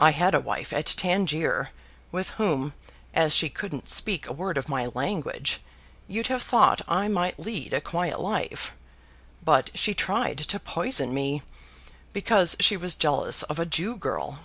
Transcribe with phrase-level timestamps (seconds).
[0.00, 1.70] I had a wife at Tangier,
[2.12, 2.74] with whom,
[3.12, 5.58] as she couldn't speak a word of my language,
[6.06, 8.72] you'd have thought I might lead a quiet life.
[9.42, 11.42] But she tried to poison me,
[12.12, 14.38] because she was jealous of a Jew girl.